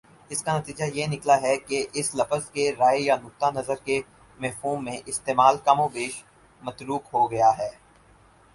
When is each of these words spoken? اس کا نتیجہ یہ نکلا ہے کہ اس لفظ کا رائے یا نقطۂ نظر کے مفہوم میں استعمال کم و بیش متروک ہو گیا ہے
اس 0.29 0.41
کا 0.43 0.57
نتیجہ 0.57 0.83
یہ 0.93 1.07
نکلا 1.07 1.35
ہے 1.41 1.55
کہ 1.57 1.85
اس 1.93 2.09
لفظ 2.15 2.49
کا 2.51 2.65
رائے 2.79 2.99
یا 2.99 3.15
نقطۂ 3.23 3.51
نظر 3.55 3.75
کے 3.83 3.99
مفہوم 4.39 4.83
میں 4.83 4.97
استعمال 5.05 5.57
کم 5.57 5.79
و 5.79 5.87
بیش 5.89 6.21
متروک 6.61 7.03
ہو 7.13 7.29
گیا 7.31 7.51
ہے 7.57 7.69